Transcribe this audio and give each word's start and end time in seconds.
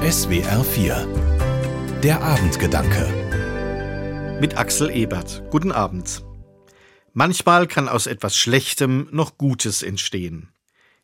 SWR 0.00 0.64
4 0.64 2.00
Der 2.02 2.22
Abendgedanke 2.22 4.38
Mit 4.40 4.56
Axel 4.56 4.88
Ebert. 4.88 5.42
Guten 5.50 5.72
Abend. 5.72 6.24
Manchmal 7.12 7.66
kann 7.66 7.86
aus 7.86 8.06
etwas 8.06 8.34
Schlechtem 8.34 9.08
noch 9.10 9.36
Gutes 9.36 9.82
entstehen. 9.82 10.48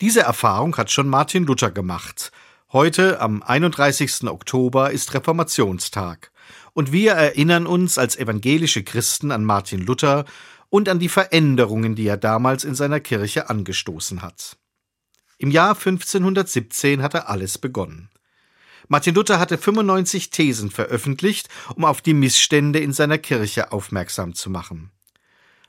Diese 0.00 0.20
Erfahrung 0.20 0.74
hat 0.78 0.90
schon 0.90 1.06
Martin 1.06 1.44
Luther 1.44 1.70
gemacht. 1.70 2.32
Heute, 2.72 3.20
am 3.20 3.42
31. 3.42 4.26
Oktober, 4.26 4.90
ist 4.90 5.12
Reformationstag. 5.12 6.32
Und 6.72 6.90
wir 6.90 7.12
erinnern 7.12 7.66
uns 7.66 7.98
als 7.98 8.16
evangelische 8.16 8.84
Christen 8.84 9.32
an 9.32 9.44
Martin 9.44 9.84
Luther 9.84 10.24
und 10.70 10.88
an 10.88 10.98
die 10.98 11.10
Veränderungen, 11.10 11.94
die 11.94 12.06
er 12.06 12.16
damals 12.16 12.64
in 12.64 12.74
seiner 12.74 13.00
Kirche 13.00 13.50
angestoßen 13.50 14.22
hat. 14.22 14.56
Im 15.36 15.50
Jahr 15.50 15.76
1517 15.76 17.02
hatte 17.02 17.28
alles 17.28 17.58
begonnen. 17.58 18.08
Martin 18.88 19.14
Luther 19.14 19.38
hatte 19.38 19.58
95 19.58 20.30
Thesen 20.30 20.70
veröffentlicht, 20.70 21.48
um 21.74 21.84
auf 21.84 22.00
die 22.00 22.14
Missstände 22.14 22.78
in 22.78 22.94
seiner 22.94 23.18
Kirche 23.18 23.70
aufmerksam 23.70 24.34
zu 24.34 24.48
machen. 24.48 24.90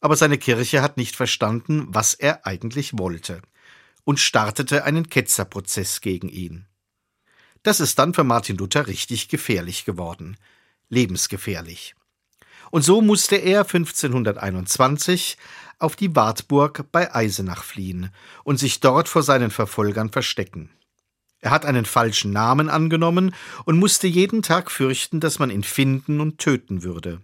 Aber 0.00 0.14
seine 0.16 0.38
Kirche 0.38 0.80
hat 0.80 0.96
nicht 0.96 1.16
verstanden, 1.16 1.86
was 1.88 2.14
er 2.14 2.46
eigentlich 2.46 2.96
wollte 2.96 3.42
und 4.04 4.20
startete 4.20 4.84
einen 4.84 5.08
Ketzerprozess 5.08 6.00
gegen 6.00 6.28
ihn. 6.28 6.66
Das 7.64 7.80
ist 7.80 7.98
dann 7.98 8.14
für 8.14 8.24
Martin 8.24 8.56
Luther 8.56 8.86
richtig 8.86 9.28
gefährlich 9.28 9.84
geworden, 9.84 10.36
lebensgefährlich. 10.88 11.94
Und 12.70 12.82
so 12.82 13.02
musste 13.02 13.36
er 13.36 13.62
1521 13.62 15.36
auf 15.78 15.96
die 15.96 16.14
Wartburg 16.14 16.86
bei 16.92 17.12
Eisenach 17.12 17.64
fliehen 17.64 18.10
und 18.44 18.58
sich 18.58 18.80
dort 18.80 19.08
vor 19.08 19.24
seinen 19.24 19.50
Verfolgern 19.50 20.10
verstecken. 20.10 20.70
Er 21.40 21.50
hat 21.50 21.64
einen 21.64 21.86
falschen 21.86 22.32
Namen 22.32 22.68
angenommen 22.68 23.34
und 23.64 23.78
musste 23.78 24.06
jeden 24.06 24.42
Tag 24.42 24.70
fürchten, 24.70 25.20
dass 25.20 25.38
man 25.38 25.50
ihn 25.50 25.62
finden 25.62 26.20
und 26.20 26.38
töten 26.38 26.82
würde. 26.82 27.20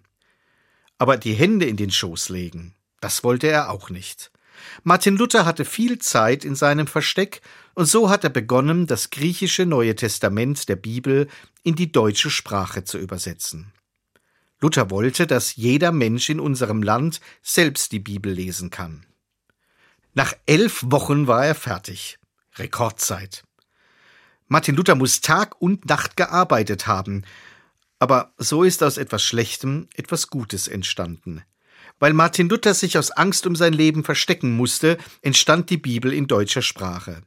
Aber 0.98 1.16
die 1.16 1.34
Hände 1.34 1.66
in 1.66 1.76
den 1.76 1.90
Schoß 1.90 2.30
legen, 2.30 2.74
das 3.00 3.24
wollte 3.24 3.48
er 3.48 3.70
auch 3.70 3.90
nicht. 3.90 4.30
Martin 4.82 5.16
Luther 5.16 5.44
hatte 5.44 5.66
viel 5.66 5.98
Zeit 5.98 6.44
in 6.44 6.54
seinem 6.54 6.86
Versteck, 6.86 7.42
und 7.74 7.84
so 7.84 8.08
hat 8.08 8.24
er 8.24 8.30
begonnen, 8.30 8.86
das 8.86 9.10
griechische 9.10 9.66
Neue 9.66 9.94
Testament 9.94 10.68
der 10.70 10.76
Bibel 10.76 11.28
in 11.62 11.74
die 11.74 11.92
deutsche 11.92 12.30
Sprache 12.30 12.84
zu 12.84 12.96
übersetzen. 12.96 13.72
Luther 14.60 14.90
wollte, 14.90 15.26
dass 15.26 15.56
jeder 15.56 15.92
Mensch 15.92 16.30
in 16.30 16.40
unserem 16.40 16.82
Land 16.82 17.20
selbst 17.42 17.92
die 17.92 17.98
Bibel 17.98 18.32
lesen 18.32 18.70
kann. 18.70 19.04
Nach 20.14 20.32
elf 20.46 20.82
Wochen 20.86 21.26
war 21.26 21.44
er 21.44 21.54
fertig. 21.54 22.18
Rekordzeit. 22.54 23.45
Martin 24.48 24.76
Luther 24.76 24.94
muss 24.94 25.20
Tag 25.20 25.60
und 25.60 25.86
Nacht 25.86 26.16
gearbeitet 26.16 26.86
haben. 26.86 27.24
Aber 27.98 28.32
so 28.38 28.62
ist 28.62 28.82
aus 28.82 28.96
etwas 28.96 29.22
Schlechtem 29.22 29.88
etwas 29.94 30.28
Gutes 30.28 30.68
entstanden. 30.68 31.42
Weil 31.98 32.12
Martin 32.12 32.48
Luther 32.48 32.74
sich 32.74 32.96
aus 32.98 33.10
Angst 33.10 33.46
um 33.46 33.56
sein 33.56 33.72
Leben 33.72 34.04
verstecken 34.04 34.56
musste, 34.56 34.98
entstand 35.22 35.70
die 35.70 35.78
Bibel 35.78 36.12
in 36.12 36.28
deutscher 36.28 36.62
Sprache. 36.62 37.22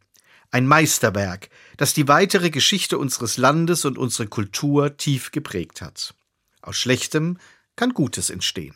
Ein 0.51 0.65
Meisterwerk, 0.65 1.49
das 1.77 1.93
die 1.93 2.07
weitere 2.07 2.51
Geschichte 2.51 2.97
unseres 2.97 3.37
Landes 3.37 3.83
und 3.83 3.97
unsere 3.97 4.27
Kultur 4.27 4.95
tief 4.95 5.31
geprägt 5.31 5.81
hat. 5.81 6.13
Aus 6.61 6.77
Schlechtem 6.77 7.37
kann 7.75 7.93
Gutes 7.93 8.29
entstehen. 8.29 8.75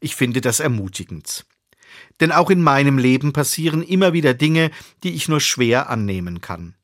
Ich 0.00 0.16
finde 0.16 0.40
das 0.40 0.60
ermutigend. 0.60 1.46
Denn 2.20 2.32
auch 2.32 2.50
in 2.50 2.62
meinem 2.62 2.98
Leben 2.98 3.32
passieren 3.32 3.82
immer 3.82 4.12
wieder 4.12 4.34
Dinge, 4.34 4.70
die 5.02 5.14
ich 5.14 5.28
nur 5.28 5.40
schwer 5.40 5.90
annehmen 5.90 6.40
kann. 6.40 6.74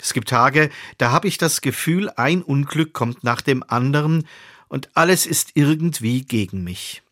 Es 0.00 0.12
gibt 0.12 0.28
Tage, 0.28 0.70
da 0.98 1.10
habe 1.10 1.28
ich 1.28 1.38
das 1.38 1.60
Gefühl, 1.60 2.10
ein 2.10 2.42
Unglück 2.42 2.92
kommt 2.92 3.24
nach 3.24 3.40
dem 3.40 3.64
anderen 3.66 4.26
und 4.68 4.90
alles 4.94 5.26
ist 5.26 5.52
irgendwie 5.54 6.22
gegen 6.22 6.64
mich. 6.64 7.02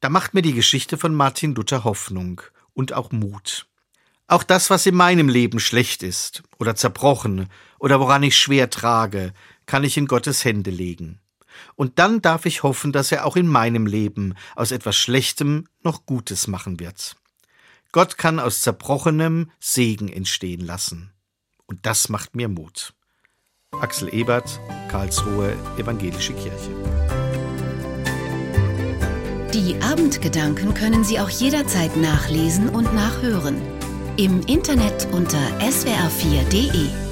Da 0.00 0.08
macht 0.08 0.34
mir 0.34 0.42
die 0.42 0.54
Geschichte 0.54 0.96
von 0.96 1.14
Martin 1.14 1.54
Luther 1.54 1.84
Hoffnung 1.84 2.40
und 2.74 2.92
auch 2.92 3.10
Mut. 3.10 3.66
Auch 4.26 4.42
das, 4.42 4.70
was 4.70 4.86
in 4.86 4.94
meinem 4.94 5.28
Leben 5.28 5.58
schlecht 5.58 6.02
ist 6.02 6.42
oder 6.58 6.76
zerbrochen 6.76 7.48
oder 7.78 7.98
woran 7.98 8.22
ich 8.22 8.36
schwer 8.36 8.70
trage, 8.70 9.32
kann 9.66 9.84
ich 9.84 9.96
in 9.96 10.06
Gottes 10.06 10.44
Hände 10.44 10.70
legen. 10.70 11.20
Und 11.74 11.98
dann 11.98 12.22
darf 12.22 12.46
ich 12.46 12.62
hoffen, 12.62 12.92
dass 12.92 13.10
er 13.10 13.24
auch 13.24 13.36
in 13.36 13.48
meinem 13.48 13.86
Leben 13.86 14.34
aus 14.54 14.70
etwas 14.70 14.96
Schlechtem 14.96 15.66
noch 15.82 16.06
Gutes 16.06 16.46
machen 16.46 16.78
wird. 16.78 17.16
Gott 17.90 18.18
kann 18.18 18.38
aus 18.38 18.60
Zerbrochenem 18.60 19.50
Segen 19.58 20.08
entstehen 20.08 20.60
lassen. 20.60 21.12
Und 21.68 21.84
das 21.86 22.08
macht 22.08 22.34
mir 22.34 22.48
Mut. 22.48 22.94
Axel 23.80 24.12
Ebert, 24.12 24.60
Karlsruhe 24.88 25.54
Evangelische 25.76 26.32
Kirche. 26.32 26.70
Die 29.54 29.80
Abendgedanken 29.82 30.74
können 30.74 31.04
Sie 31.04 31.20
auch 31.20 31.30
jederzeit 31.30 31.96
nachlesen 31.96 32.68
und 32.70 32.94
nachhören. 32.94 33.60
Im 34.16 34.40
Internet 34.42 35.08
unter 35.12 35.38
swr4.de. 35.60 37.07